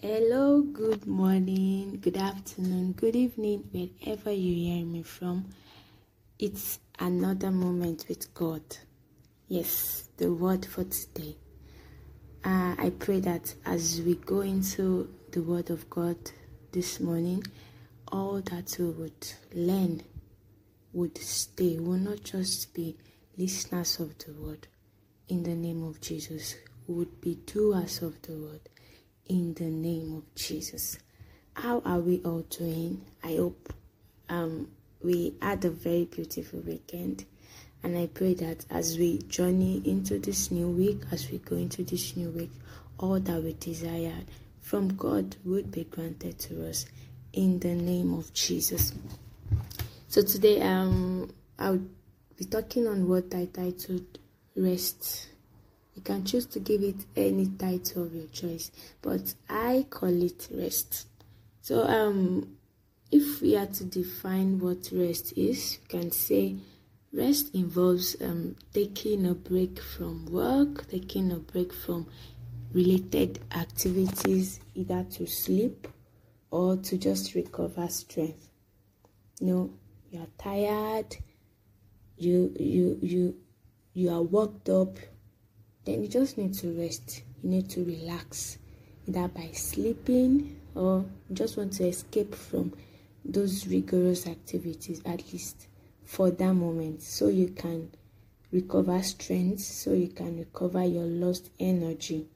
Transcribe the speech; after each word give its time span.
Hello, 0.00 0.62
good 0.62 1.08
morning, 1.08 1.98
good 2.00 2.16
afternoon, 2.16 2.92
good 2.92 3.16
evening, 3.16 3.64
wherever 3.72 4.30
you 4.30 4.54
hear 4.54 4.86
me 4.86 5.02
from. 5.02 5.46
It's 6.38 6.78
another 7.00 7.50
moment 7.50 8.04
with 8.08 8.32
God. 8.32 8.62
Yes, 9.48 10.08
the 10.16 10.32
word 10.32 10.64
for 10.66 10.84
today. 10.84 11.34
Uh, 12.44 12.76
I 12.78 12.92
pray 12.96 13.18
that 13.18 13.52
as 13.66 14.00
we 14.00 14.14
go 14.14 14.42
into 14.42 15.12
the 15.32 15.42
word 15.42 15.68
of 15.68 15.90
God 15.90 16.30
this 16.70 17.00
morning, 17.00 17.42
all 18.12 18.40
that 18.40 18.76
we 18.78 18.90
would 18.90 19.32
learn 19.52 20.02
would 20.92 21.18
stay, 21.18 21.76
We'll 21.76 21.98
not 21.98 22.22
just 22.22 22.72
be 22.72 22.96
listeners 23.36 23.98
of 23.98 24.16
the 24.18 24.32
word. 24.34 24.68
In 25.28 25.42
the 25.42 25.56
name 25.56 25.82
of 25.82 26.00
Jesus, 26.00 26.54
we 26.86 26.94
would 26.94 27.20
be 27.20 27.34
doers 27.34 28.00
of 28.00 28.22
the 28.22 28.34
word 28.34 28.60
in 29.28 29.54
the 29.54 29.64
name 29.64 30.16
of 30.16 30.34
Jesus. 30.34 30.98
How 31.54 31.80
are 31.84 32.00
we 32.00 32.20
all 32.24 32.42
doing? 32.42 33.04
I 33.22 33.36
hope 33.36 33.72
um, 34.28 34.68
we 35.02 35.34
had 35.40 35.64
a 35.64 35.70
very 35.70 36.04
beautiful 36.04 36.60
weekend. 36.60 37.24
And 37.82 37.96
I 37.96 38.06
pray 38.06 38.34
that 38.34 38.64
as 38.70 38.98
we 38.98 39.18
journey 39.18 39.82
into 39.84 40.18
this 40.18 40.50
new 40.50 40.68
week, 40.68 41.02
as 41.12 41.30
we 41.30 41.38
go 41.38 41.56
into 41.56 41.84
this 41.84 42.16
new 42.16 42.30
week, 42.30 42.50
all 42.98 43.20
that 43.20 43.42
we 43.42 43.52
desire 43.54 44.20
from 44.60 44.96
God 44.96 45.36
would 45.44 45.70
be 45.70 45.84
granted 45.84 46.38
to 46.40 46.68
us 46.68 46.86
in 47.32 47.58
the 47.60 47.74
name 47.74 48.14
of 48.14 48.32
Jesus. 48.34 48.92
So 50.08 50.22
today 50.22 50.60
um 50.62 51.30
I'll 51.58 51.82
be 52.36 52.44
talking 52.44 52.86
on 52.86 53.08
what 53.08 53.34
I 53.34 53.46
titled 53.46 54.18
Rest 54.56 55.28
you 55.98 56.04
can 56.04 56.24
choose 56.24 56.46
to 56.46 56.60
give 56.60 56.80
it 56.80 56.94
any 57.16 57.46
title 57.58 58.04
of 58.04 58.14
your 58.14 58.28
choice, 58.28 58.70
but 59.02 59.34
I 59.50 59.84
call 59.90 60.22
it 60.22 60.48
rest. 60.52 61.08
So, 61.60 61.82
um, 61.82 62.56
if 63.10 63.42
we 63.42 63.56
are 63.56 63.66
to 63.66 63.84
define 63.84 64.60
what 64.60 64.90
rest 64.92 65.32
is, 65.36 65.78
you 65.82 65.88
can 65.88 66.12
say 66.12 66.54
rest 67.12 67.52
involves 67.52 68.14
um, 68.22 68.54
taking 68.72 69.26
a 69.26 69.34
break 69.34 69.80
from 69.82 70.26
work, 70.26 70.88
taking 70.88 71.32
a 71.32 71.40
break 71.40 71.72
from 71.72 72.06
related 72.72 73.40
activities, 73.50 74.60
either 74.76 75.04
to 75.10 75.26
sleep 75.26 75.88
or 76.52 76.76
to 76.76 76.96
just 76.96 77.34
recover 77.34 77.88
strength. 77.88 78.50
You 79.40 79.46
know, 79.48 79.70
you 80.12 80.20
are 80.20 80.28
tired, 80.38 81.16
you 82.16 82.54
you 82.56 83.00
you 83.02 83.36
you 83.94 84.10
are 84.10 84.22
worked 84.22 84.68
up, 84.68 84.96
then 85.88 86.02
you 86.02 86.08
just 86.08 86.36
need 86.36 86.52
to 86.52 86.78
rest. 86.78 87.22
You 87.42 87.48
need 87.48 87.70
to 87.70 87.82
relax, 87.82 88.58
either 89.06 89.26
by 89.28 89.52
sleeping 89.52 90.60
or 90.74 91.06
just 91.32 91.56
want 91.56 91.72
to 91.74 91.86
escape 91.86 92.34
from 92.34 92.74
those 93.24 93.66
rigorous 93.66 94.26
activities, 94.26 95.00
at 95.06 95.32
least 95.32 95.66
for 96.04 96.30
that 96.30 96.52
moment, 96.52 97.00
so 97.00 97.28
you 97.28 97.48
can 97.48 97.90
recover 98.52 99.02
strength, 99.02 99.60
so 99.60 99.94
you 99.94 100.08
can 100.08 100.38
recover 100.38 100.84
your 100.84 101.04
lost 101.04 101.50
energy. 101.58 102.26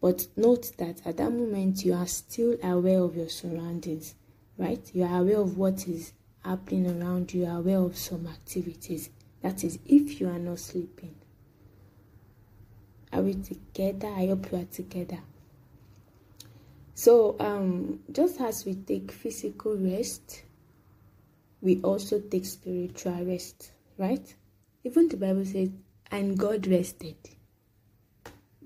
But 0.00 0.26
note 0.36 0.72
that 0.78 1.06
at 1.06 1.16
that 1.18 1.30
moment, 1.30 1.84
you 1.84 1.94
are 1.94 2.06
still 2.08 2.56
aware 2.62 3.00
of 3.00 3.16
your 3.16 3.28
surroundings, 3.28 4.14
right? 4.58 4.82
You 4.92 5.04
are 5.04 5.20
aware 5.20 5.38
of 5.38 5.56
what 5.56 5.86
is 5.86 6.12
happening 6.44 7.00
around 7.00 7.32
you, 7.32 7.42
you 7.42 7.46
are 7.46 7.58
aware 7.58 7.78
of 7.78 7.96
some 7.96 8.26
activities. 8.26 9.10
That 9.42 9.62
is, 9.62 9.78
if 9.86 10.20
you 10.20 10.28
are 10.28 10.38
not 10.38 10.58
sleeping. 10.58 11.14
Are 13.16 13.22
we 13.22 13.32
together? 13.32 14.08
I 14.08 14.26
hope 14.26 14.52
we 14.52 14.58
are 14.58 14.66
together. 14.66 15.20
So, 16.94 17.34
um, 17.40 18.00
just 18.12 18.38
as 18.42 18.66
we 18.66 18.74
take 18.74 19.10
physical 19.10 19.74
rest, 19.74 20.42
we 21.62 21.80
also 21.80 22.20
take 22.20 22.44
spiritual 22.44 23.24
rest, 23.24 23.72
right? 23.96 24.34
Even 24.84 25.08
the 25.08 25.16
Bible 25.16 25.46
says, 25.46 25.70
and 26.10 26.38
God 26.38 26.66
rested. 26.66 27.16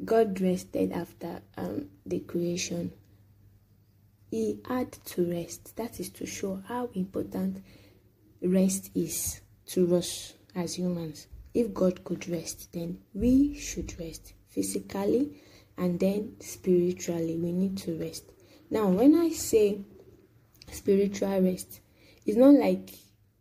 God 0.05 0.41
rested 0.41 0.91
after 0.91 1.43
um, 1.57 1.89
the 2.05 2.19
creation. 2.19 2.91
He 4.33 4.59
had 4.67 4.91
to 4.91 5.31
rest. 5.31 5.77
That 5.77 6.01
is 6.01 6.11
to 6.11 6.27
show 6.27 6.61
how 6.67 6.91
important 6.95 7.63
rest 8.43 8.91
is 8.97 9.43
to 9.67 9.95
us 9.95 10.35
as 10.57 10.75
humans. 10.75 11.29
If 11.55 11.73
God 11.73 12.03
could 12.03 12.29
rest, 12.29 12.73
then 12.73 12.99
we 13.15 13.55
should 13.55 13.97
rest 14.01 14.35
physically 14.51 15.41
and 15.79 15.99
then 15.99 16.37
spiritually. 16.41 17.37
We 17.37 17.53
need 17.53 17.79
to 17.79 17.99
rest. 17.99 18.25
Now, 18.71 18.89
when 18.89 19.15
I 19.15 19.31
say 19.31 19.81
spiritual 20.71 21.41
rest, 21.41 21.81
it's 22.27 22.37
not 22.37 22.55
like 22.55 22.91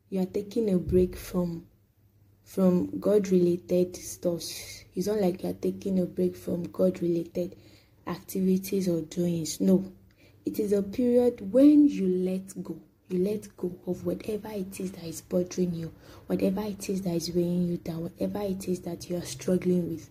you 0.09 0.22
are 0.22 0.25
taking 0.25 0.70
a 0.70 0.78
break 0.78 1.16
from 1.16 1.66
from 2.44 3.00
God 3.00 3.28
related 3.30 3.96
stuff. 3.96 4.44
It's 4.96 5.06
not 5.06 5.22
like 5.22 5.44
you 5.44 5.50
are 5.52 5.62
taking 5.62 6.00
a 6.00 6.06
break 6.06 6.36
from 6.36 6.64
God 6.64 7.00
related 7.02 7.56
activities 8.08 8.88
or 8.88 9.02
doings. 9.02 9.62
No. 9.62 9.91
It 10.46 10.58
is 10.59 10.74
a 10.74 10.81
period 10.81 11.53
when 11.53 11.88
you 11.88 12.08
let 12.08 12.64
go 12.64 12.80
you 13.09 13.20
let 13.24 13.58
go 13.58 13.72
of 13.88 14.06
whatever 14.06 14.50
it 14.50 14.80
is 14.80 14.91
that 14.91 15.03
is 15.03 15.22
bothering 15.22 15.74
you, 15.74 15.91
whatever 16.28 16.62
it 16.62 16.90
is 16.90 17.02
that 17.02 17.16
is 17.16 17.31
weighing 17.31 17.68
you 17.68 17.78
down, 17.78 18.03
whatever 18.03 18.41
it 18.41 18.68
is 18.68 18.81
that 18.81 19.09
you 19.09 19.18
are 19.18 19.26
struggling 19.26 19.90
with. 19.90 20.09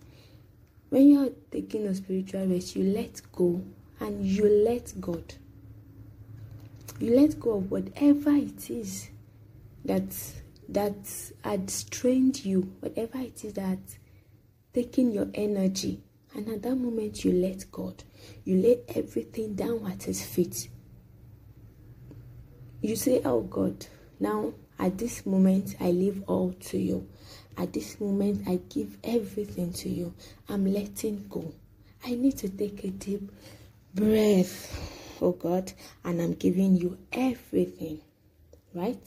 When 0.89 1.07
you 1.07 1.25
are 1.27 1.31
taking 1.51 1.85
a 1.87 1.95
spiritual 1.95 2.47
rest, 2.47 2.75
you 2.75 2.83
let 2.83 3.21
go 3.31 3.61
and 3.99 4.25
you 4.25 4.47
let 4.47 4.93
God. 4.99 5.35
You 6.99 7.15
let 7.15 7.39
go 7.39 7.57
of 7.57 7.71
whatever 7.71 8.31
it 8.31 8.69
is 8.69 9.09
that 9.85 10.15
that 10.67 11.31
had 11.43 11.69
strained 11.69 12.45
you, 12.45 12.73
whatever 12.79 13.19
it 13.19 13.43
is 13.43 13.53
that 13.53 13.79
taking 14.73 15.11
your 15.11 15.27
energy. 15.33 16.01
And 16.35 16.47
at 16.49 16.61
that 16.61 16.75
moment, 16.75 17.25
you 17.25 17.31
let 17.31 17.71
God. 17.71 18.03
You 18.43 18.57
lay 18.57 18.81
everything 18.89 19.55
down 19.55 19.87
at 19.91 20.03
His 20.03 20.23
feet 20.23 20.69
you 22.81 22.95
say, 22.95 23.21
Oh 23.25 23.41
God, 23.41 23.85
now 24.19 24.53
at 24.77 24.97
this 24.97 25.25
moment 25.25 25.75
I 25.79 25.91
leave 25.91 26.23
all 26.27 26.53
to 26.53 26.77
you. 26.77 27.07
At 27.59 27.73
this 27.73 27.99
moment 27.99 28.47
I 28.47 28.61
give 28.69 28.97
everything 29.03 29.73
to 29.73 29.89
you. 29.89 30.13
I'm 30.47 30.65
letting 30.65 31.27
go. 31.27 31.53
I 32.05 32.15
need 32.15 32.37
to 32.37 32.47
take 32.47 32.85
a 32.85 32.89
deep 32.89 33.29
breath, 33.93 35.19
oh 35.21 35.33
God, 35.33 35.73
and 36.05 36.21
I'm 36.21 36.35
giving 36.35 36.77
you 36.77 36.97
everything. 37.11 37.99
Right? 38.73 39.03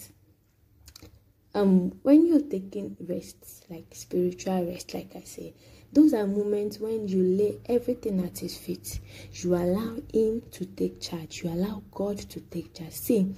Um, 1.55 1.99
when 2.03 2.27
you're 2.27 2.43
taking 2.43 2.95
rests, 3.09 3.63
like 3.71 3.87
spiritual 3.93 4.67
rest, 4.67 4.93
like 4.93 5.17
I 5.17 5.23
say, 5.23 5.55
those 5.91 6.13
are 6.13 6.27
moments 6.27 6.79
when 6.79 7.09
you 7.09 7.23
lay 7.23 7.59
everything 7.67 8.23
at 8.23 8.39
his 8.39 8.59
feet. 8.59 9.01
You 9.33 9.55
allow 9.55 9.97
him 10.13 10.43
to 10.51 10.67
take 10.67 11.01
charge. 11.01 11.43
You 11.43 11.51
allow 11.51 11.83
God 11.91 12.19
to 12.19 12.41
take 12.41 12.75
charge. 12.75 12.93
See, 12.93 13.35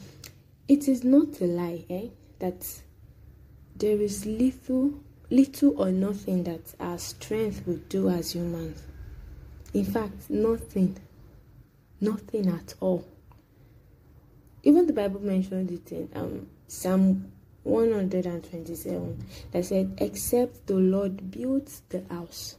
it 0.67 0.89
is 0.89 1.05
not 1.05 1.41
a 1.41 1.45
lie, 1.45 1.85
eh? 1.89 2.09
That 2.41 2.67
there 3.77 4.01
is 4.01 4.27
little 4.27 4.95
little 5.31 5.81
or 5.81 5.91
nothing 5.91 6.45
that 6.45 6.75
our 6.79 6.99
strength 6.99 7.67
will 7.67 7.81
do 7.89 8.09
as 8.09 8.35
humans. 8.35 8.83
In 9.73 9.85
fact, 9.85 10.31
nothing. 10.31 10.97
Nothing 12.01 12.49
at 12.49 12.75
all. 12.81 13.05
Even 14.63 14.87
the 14.87 14.93
Bible 14.93 15.21
mentioned 15.21 15.71
it 15.71 15.91
in 15.93 16.09
um, 16.15 16.47
Psalm 16.69 17.33
127 17.65 19.27
that 19.53 19.65
said, 19.65 19.95
Except 19.99 20.67
the 20.67 20.77
Lord 20.77 21.31
builds 21.31 21.83
the 21.89 22.05
house, 22.11 22.57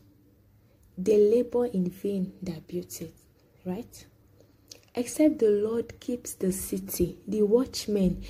they 0.97 1.18
labor 1.18 1.66
in 1.66 1.90
vain 1.90 2.34
that 2.42 2.68
built 2.68 3.02
it. 3.02 3.14
Right? 3.66 4.06
Except 4.94 5.40
the 5.40 5.50
Lord 5.50 6.00
keeps 6.00 6.34
the 6.34 6.52
city, 6.52 7.17
the 7.28 7.41
watchmen 7.44 8.23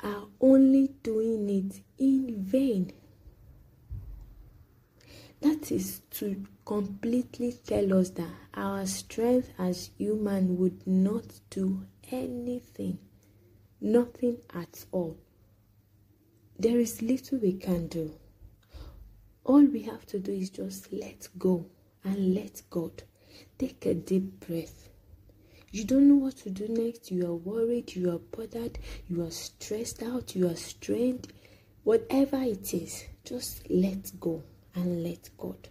are 0.00 0.26
only 0.40 0.88
doing 1.02 1.48
it 1.48 1.82
in 1.98 2.42
vain. 2.42 2.92
That 5.40 5.70
is 5.70 6.00
to 6.12 6.44
completely 6.64 7.52
tell 7.52 7.98
us 7.98 8.10
that 8.10 8.32
our 8.54 8.86
strength 8.86 9.52
as 9.58 9.90
human 9.98 10.56
would 10.58 10.86
not 10.86 11.40
do 11.50 11.86
anything, 12.10 12.98
nothing 13.80 14.38
at 14.54 14.84
all. 14.92 15.16
There 16.58 16.78
is 16.78 17.02
little 17.02 17.38
we 17.38 17.52
can 17.52 17.86
do. 17.88 18.14
All 19.44 19.64
we 19.64 19.82
have 19.82 20.06
to 20.06 20.18
do 20.18 20.32
is 20.32 20.50
just 20.50 20.92
let 20.92 21.28
go 21.38 21.66
and 22.02 22.34
let 22.34 22.62
God. 22.70 23.02
Take 23.58 23.84
a 23.86 23.94
deep 23.94 24.46
breath 24.46 24.88
you 25.72 25.84
don't 25.84 26.08
know 26.08 26.16
what 26.16 26.36
to 26.38 26.50
do 26.50 26.66
next. 26.68 27.10
You 27.10 27.26
are 27.26 27.34
worried, 27.34 27.94
you 27.94 28.10
are 28.14 28.18
bothered, 28.18 28.78
you 29.08 29.22
are 29.24 29.30
stressed 29.30 30.02
out, 30.02 30.34
you 30.34 30.48
are 30.48 30.56
strained. 30.56 31.32
Whatever 31.84 32.38
it 32.42 32.72
is, 32.74 33.04
just 33.24 33.68
let 33.70 34.18
go 34.18 34.42
and 34.74 35.02
let 35.04 35.28
God. 35.38 35.68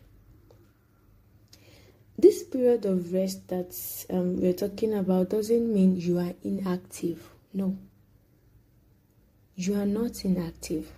this 2.17 2.43
period 2.43 2.85
of 2.85 3.13
rest 3.13 3.47
that 3.49 3.75
um, 4.09 4.37
we're 4.41 4.53
talking 4.53 4.93
about 4.93 5.29
doesn't 5.29 5.73
mean 5.73 5.95
you 5.95 6.17
are 6.19 6.33
inactive. 6.43 7.29
No. 7.53 7.77
You 9.55 9.75
are 9.79 9.85
not 9.85 10.23
inactive. 10.25 10.91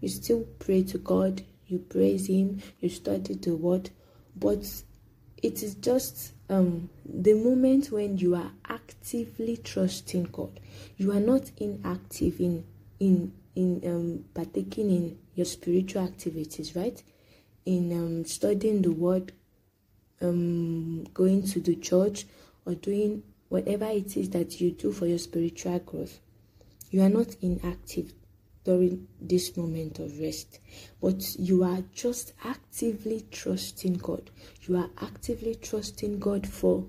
You 0.00 0.08
still 0.08 0.46
pray 0.58 0.82
to 0.84 0.98
God, 0.98 1.42
you 1.66 1.78
praise 1.78 2.26
Him, 2.26 2.62
you 2.80 2.88
study 2.88 3.34
the 3.34 3.54
Word, 3.54 3.90
but 4.34 4.64
it 5.42 5.62
is 5.62 5.74
just 5.76 6.32
um, 6.48 6.90
the 7.04 7.34
moment 7.34 7.90
when 7.90 8.18
you 8.18 8.34
are 8.34 8.50
actively 8.68 9.56
trusting 9.56 10.24
God. 10.24 10.60
You 10.96 11.12
are 11.12 11.20
not 11.20 11.50
inactive 11.58 12.40
in 12.40 12.64
in 12.98 13.32
in 13.54 13.82
um, 13.86 14.24
partaking 14.34 14.90
in 14.90 15.18
your 15.34 15.46
spiritual 15.46 16.02
activities, 16.04 16.76
right? 16.76 17.02
In 17.66 17.92
um, 17.92 18.24
studying 18.24 18.82
the 18.82 18.92
Word, 18.92 19.32
um, 20.20 21.04
going 21.14 21.42
to 21.48 21.60
the 21.60 21.76
church 21.76 22.26
or 22.66 22.74
doing 22.74 23.22
whatever 23.48 23.86
it 23.86 24.16
is 24.16 24.30
that 24.30 24.60
you 24.60 24.70
do 24.72 24.92
for 24.92 25.06
your 25.06 25.18
spiritual 25.18 25.78
growth. 25.80 26.20
You 26.90 27.02
are 27.02 27.08
not 27.08 27.36
inactive 27.40 28.12
during 28.64 29.06
this 29.20 29.56
moment 29.56 29.98
of 29.98 30.18
rest, 30.20 30.58
but 31.00 31.38
you 31.38 31.64
are 31.64 31.82
just 31.94 32.32
actively 32.44 33.26
trusting 33.30 33.94
God. 33.94 34.30
You 34.62 34.76
are 34.76 34.90
actively 35.00 35.54
trusting 35.54 36.18
God 36.18 36.46
for 36.46 36.84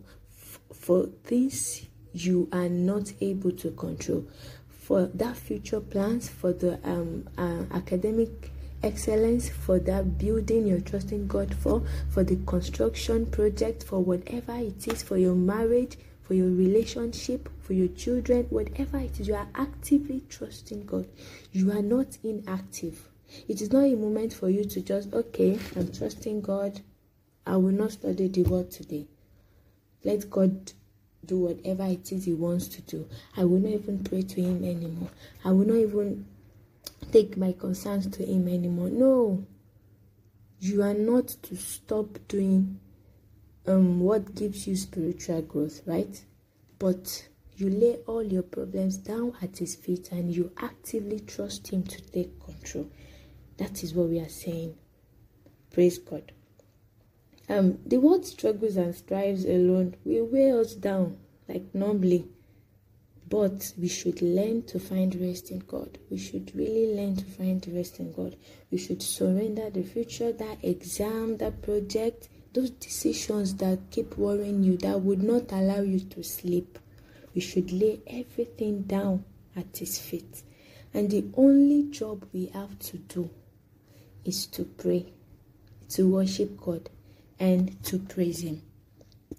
for 0.73 1.05
things 1.23 1.83
you 2.13 2.49
are 2.51 2.69
not 2.69 3.13
able 3.21 3.51
to 3.51 3.71
control, 3.71 4.25
for 4.69 5.05
that 5.13 5.37
future 5.37 5.79
plans, 5.79 6.27
for 6.27 6.51
the 6.53 6.79
um, 6.83 7.29
uh, 7.37 7.63
academic 7.71 8.51
excellence, 8.83 9.49
for 9.49 9.79
that 9.79 10.17
building 10.17 10.67
you're 10.67 10.81
trusting 10.81 11.27
God 11.27 11.53
for, 11.53 11.83
for 12.09 12.23
the 12.23 12.37
construction 12.47 13.25
project, 13.25 13.83
for 13.83 13.99
whatever 13.99 14.53
it 14.55 14.87
is, 14.87 15.03
for 15.03 15.17
your 15.17 15.35
marriage, 15.35 15.97
for 16.21 16.33
your 16.33 16.49
relationship, 16.49 17.49
for 17.61 17.73
your 17.73 17.89
children, 17.89 18.45
whatever 18.49 18.97
it 18.97 19.19
is, 19.19 19.27
you 19.27 19.35
are 19.35 19.47
actively 19.55 20.23
trusting 20.29 20.85
God. 20.85 21.07
You 21.51 21.71
are 21.71 21.81
not 21.81 22.17
inactive. 22.23 23.09
It 23.47 23.61
is 23.61 23.71
not 23.71 23.85
a 23.85 23.95
moment 23.95 24.33
for 24.33 24.49
you 24.49 24.65
to 24.65 24.81
just, 24.81 25.13
okay, 25.13 25.57
I'm 25.75 25.91
trusting 25.91 26.41
God. 26.41 26.81
I 27.45 27.57
will 27.57 27.71
not 27.71 27.93
study 27.93 28.27
the 28.27 28.43
word 28.43 28.71
today. 28.71 29.07
Let 30.03 30.29
God 30.29 30.73
do 31.25 31.37
whatever 31.37 31.85
it 31.85 32.11
is 32.11 32.25
He 32.25 32.33
wants 32.33 32.67
to 32.69 32.81
do. 32.81 33.07
I 33.37 33.43
will 33.45 33.59
not 33.59 33.71
even 33.71 34.03
pray 34.03 34.21
to 34.23 34.41
Him 34.41 34.63
anymore. 34.63 35.09
I 35.45 35.51
will 35.51 35.65
not 35.65 35.77
even 35.77 36.25
take 37.11 37.37
my 37.37 37.53
concerns 37.53 38.07
to 38.07 38.25
Him 38.25 38.47
anymore. 38.47 38.89
No. 38.89 39.45
You 40.59 40.83
are 40.83 40.93
not 40.93 41.27
to 41.43 41.55
stop 41.55 42.19
doing 42.27 42.79
um, 43.67 43.99
what 43.99 44.35
gives 44.35 44.67
you 44.67 44.75
spiritual 44.75 45.41
growth, 45.41 45.81
right? 45.85 46.23
But 46.79 47.27
you 47.57 47.69
lay 47.69 47.97
all 48.07 48.23
your 48.23 48.43
problems 48.43 48.97
down 48.97 49.33
at 49.41 49.57
His 49.57 49.75
feet 49.75 50.11
and 50.11 50.35
you 50.35 50.51
actively 50.57 51.19
trust 51.19 51.67
Him 51.67 51.83
to 51.83 52.01
take 52.01 52.39
control. 52.43 52.89
That 53.57 53.83
is 53.83 53.93
what 53.93 54.09
we 54.09 54.19
are 54.19 54.29
saying. 54.29 54.75
Praise 55.71 55.99
God. 55.99 56.31
Um, 57.47 57.79
the 57.85 57.97
word 57.97 58.25
struggles 58.25 58.77
and 58.77 58.95
strives 58.95 59.45
alone 59.45 59.95
will 60.05 60.25
weigh 60.25 60.51
us 60.51 60.73
down 60.73 61.17
like 61.47 61.75
numbly. 61.75 62.25
But 63.29 63.73
we 63.77 63.87
should 63.87 64.21
learn 64.21 64.63
to 64.63 64.79
find 64.79 65.13
rest 65.15 65.51
in 65.51 65.59
God. 65.59 65.97
We 66.09 66.17
should 66.17 66.51
really 66.55 66.93
learn 66.95 67.15
to 67.17 67.25
find 67.25 67.65
rest 67.73 67.99
in 67.99 68.11
God. 68.11 68.35
We 68.71 68.77
should 68.77 69.01
surrender 69.01 69.69
the 69.69 69.83
future, 69.83 70.31
that 70.33 70.63
exam, 70.63 71.37
that 71.37 71.61
project, 71.61 72.27
those 72.53 72.71
decisions 72.71 73.55
that 73.55 73.79
keep 73.91 74.17
worrying 74.17 74.63
you, 74.63 74.77
that 74.77 75.01
would 75.01 75.23
not 75.23 75.51
allow 75.51 75.81
you 75.81 75.99
to 75.99 76.23
sleep. 76.23 76.79
We 77.33 77.41
should 77.41 77.71
lay 77.71 78.01
everything 78.07 78.83
down 78.83 79.25
at 79.55 79.77
His 79.77 79.97
feet. 79.97 80.43
And 80.93 81.09
the 81.09 81.25
only 81.35 81.83
job 81.89 82.27
we 82.33 82.47
have 82.47 82.77
to 82.79 82.97
do 82.97 83.29
is 84.25 84.45
to 84.47 84.65
pray, 84.65 85.13
to 85.89 86.07
worship 86.07 86.59
God, 86.59 86.89
and 87.39 87.81
to 87.85 87.99
praise 87.99 88.41
Him. 88.41 88.61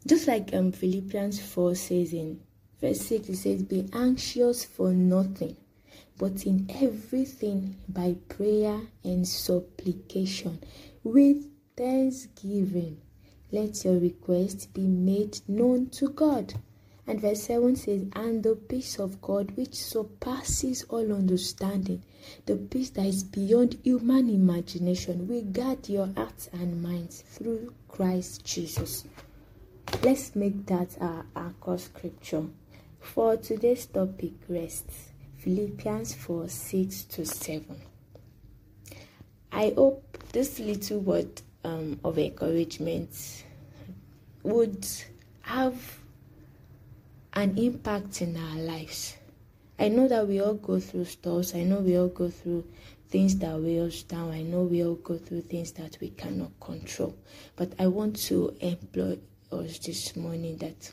Just 0.07 0.27
like 0.27 0.53
um, 0.55 0.73
Philippians 0.73 1.41
4 1.41 1.75
says 1.75 2.13
in 2.13 2.41
Verse 2.83 3.01
6 3.03 3.29
it 3.29 3.37
says, 3.37 3.63
Be 3.63 3.89
anxious 3.93 4.65
for 4.65 4.93
nothing, 4.93 5.57
but 6.19 6.45
in 6.45 6.69
everything 6.69 7.77
by 7.89 8.17
prayer 8.29 8.81
and 9.05 9.27
supplication 9.27 10.59
with 11.05 11.47
thanksgiving. 11.77 13.01
Let 13.51 13.85
your 13.85 13.99
request 13.99 14.73
be 14.73 14.87
made 14.87 15.41
known 15.47 15.91
to 15.91 16.09
God. 16.09 16.55
And 17.07 17.21
verse 17.21 17.43
7 17.43 17.77
says, 17.77 18.07
And 18.15 18.43
the 18.43 18.55
peace 18.55 18.99
of 18.99 19.21
God, 19.21 19.51
which 19.57 19.75
surpasses 19.75 20.85
all 20.89 21.13
understanding, 21.13 22.03
the 22.47 22.57
peace 22.57 22.91
that 22.91 23.07
is 23.07 23.25
beyond 23.25 23.79
human 23.83 24.31
imagination, 24.31 25.27
will 25.27 25.43
guard 25.43 25.89
your 25.89 26.09
hearts 26.17 26.49
and 26.53 26.83
minds 26.83 27.23
through 27.23 27.75
Christ 27.89 28.45
Jesus. 28.45 29.05
Let's 30.03 30.35
make 30.37 30.65
that 30.67 30.97
our 31.01 31.27
anchor 31.37 31.77
scripture. 31.79 32.45
For 33.01 33.37
today's 33.37 33.87
topic, 33.87 34.33
rest. 34.49 34.87
Philippians 35.39 36.15
4 36.15 36.49
6 36.49 37.03
to 37.05 37.27
7. 37.27 37.77
I 39.51 39.75
hope 39.77 40.19
this 40.33 40.61
little 40.61 41.01
word 41.01 41.43
um, 41.65 41.99
of 42.05 42.19
encouragement 42.19 43.45
would 44.43 44.87
have 45.43 45.99
an 47.35 47.57
impact 47.59 48.23
in 48.23 48.37
our 48.37 48.57
lives. 48.57 49.17
I 49.79 49.89
know 49.89 50.09
that 50.09 50.29
we 50.29 50.41
all 50.41 50.55
go 50.55 50.79
through 50.81 51.07
stuff. 51.07 51.55
I 51.55 51.63
know 51.63 51.79
we 51.81 51.97
all 51.97 52.09
go 52.09 52.29
through 52.29 52.65
things 53.09 53.37
that 53.39 53.59
weigh 53.59 53.81
us 53.81 54.03
down. 54.03 54.31
I 54.31 54.43
know 54.43 54.63
we 54.63 54.85
all 54.85 54.95
go 54.97 55.19
through 55.19 55.43
things 55.43 55.73
that 55.73 55.99
we 56.01 56.11
cannot 56.11 56.59
control. 56.61 57.15
But 57.57 57.73
I 57.79 57.87
want 57.87 58.17
to 58.25 58.57
employ 58.61 59.19
us 59.51 59.79
this 59.79 60.15
morning 60.17 60.59
that 60.59 60.93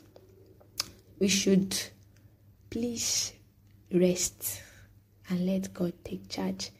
we 1.18 1.28
should 1.28 1.76
Please 2.70 3.32
rest 3.90 4.62
and 5.28 5.44
let 5.44 5.74
God 5.74 5.92
take 6.04 6.28
charge. 6.28 6.70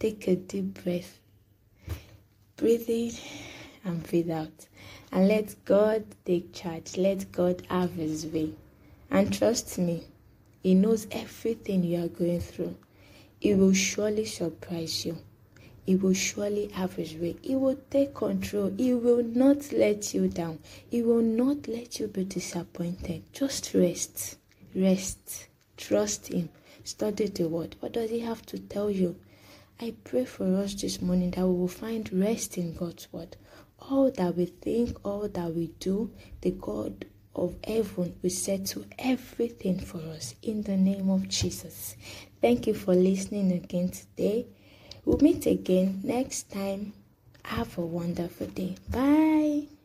Take 0.00 0.26
a 0.26 0.34
deep 0.34 0.82
breath. 0.82 1.20
Breathe 2.58 2.88
in 2.90 3.12
and 3.84 4.02
breathe 4.02 4.32
out. 4.32 4.66
And 5.12 5.28
let 5.28 5.54
God 5.64 6.04
take 6.24 6.52
charge. 6.52 6.96
Let 6.96 7.30
God 7.30 7.62
have 7.70 7.92
His 7.92 8.26
way. 8.26 8.50
And 9.12 9.32
trust 9.32 9.78
me, 9.78 10.02
He 10.60 10.74
knows 10.74 11.06
everything 11.12 11.84
you 11.84 12.04
are 12.04 12.08
going 12.08 12.40
through. 12.40 12.76
He 13.38 13.54
will 13.54 13.74
surely 13.74 14.24
surprise 14.24 15.06
you. 15.06 15.18
He 15.86 15.94
will 15.94 16.14
surely 16.14 16.66
have 16.72 16.94
His 16.94 17.14
way. 17.14 17.36
He 17.42 17.54
will 17.54 17.78
take 17.90 18.12
control. 18.12 18.72
He 18.76 18.92
will 18.92 19.22
not 19.22 19.70
let 19.72 20.12
you 20.12 20.26
down. 20.26 20.58
He 20.90 21.00
will 21.00 21.22
not 21.22 21.68
let 21.68 22.00
you 22.00 22.08
be 22.08 22.24
disappointed. 22.24 23.22
Just 23.32 23.72
rest. 23.72 24.36
Rest. 24.74 25.46
Trust 25.76 26.26
Him. 26.26 26.48
Study 26.82 27.28
the 27.28 27.48
Word. 27.48 27.76
What 27.78 27.92
does 27.92 28.10
He 28.10 28.18
have 28.18 28.44
to 28.46 28.58
tell 28.58 28.90
you? 28.90 29.14
I 29.80 29.94
pray 30.02 30.24
for 30.24 30.56
us 30.56 30.74
this 30.74 31.00
morning 31.00 31.30
that 31.32 31.46
we 31.46 31.54
will 31.54 31.68
find 31.68 32.12
rest 32.12 32.58
in 32.58 32.74
God's 32.74 33.12
Word. 33.12 33.36
All 33.78 34.10
that 34.10 34.36
we 34.36 34.46
think, 34.46 34.98
all 35.04 35.28
that 35.28 35.54
we 35.54 35.68
do, 35.78 36.10
the 36.40 36.50
God 36.50 37.06
of 37.36 37.54
heaven 37.64 38.16
will 38.20 38.30
settle 38.30 38.84
everything 38.98 39.78
for 39.78 39.98
us 39.98 40.34
in 40.42 40.62
the 40.62 40.76
name 40.76 41.08
of 41.10 41.28
Jesus. 41.28 41.94
Thank 42.40 42.66
you 42.66 42.74
for 42.74 42.92
listening 42.92 43.52
again 43.52 43.90
today. 43.90 44.48
We'll 45.04 45.18
meet 45.18 45.46
again 45.46 46.00
next 46.02 46.50
time. 46.50 46.92
Have 47.44 47.78
a 47.78 47.82
wonderful 47.82 48.48
day. 48.48 48.76
Bye. 48.90 49.77